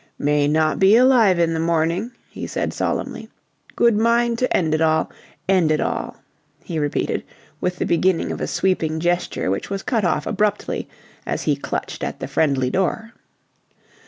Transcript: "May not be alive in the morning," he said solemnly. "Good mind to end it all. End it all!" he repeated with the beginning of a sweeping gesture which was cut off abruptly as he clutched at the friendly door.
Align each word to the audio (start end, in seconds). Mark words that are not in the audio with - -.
"May 0.17 0.47
not 0.47 0.79
be 0.79 0.95
alive 0.95 1.37
in 1.37 1.53
the 1.53 1.59
morning," 1.59 2.09
he 2.31 2.47
said 2.47 2.73
solemnly. 2.73 3.29
"Good 3.75 3.95
mind 3.95 4.39
to 4.39 4.57
end 4.57 4.73
it 4.73 4.81
all. 4.81 5.11
End 5.47 5.71
it 5.71 5.79
all!" 5.79 6.15
he 6.63 6.79
repeated 6.79 7.23
with 7.59 7.75
the 7.75 7.85
beginning 7.85 8.31
of 8.31 8.41
a 8.41 8.47
sweeping 8.47 8.99
gesture 8.99 9.51
which 9.51 9.69
was 9.69 9.83
cut 9.83 10.03
off 10.03 10.25
abruptly 10.25 10.89
as 11.23 11.43
he 11.43 11.55
clutched 11.55 12.03
at 12.03 12.19
the 12.19 12.27
friendly 12.27 12.71
door. 12.71 13.13